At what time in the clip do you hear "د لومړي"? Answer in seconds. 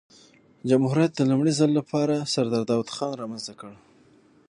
1.15-1.53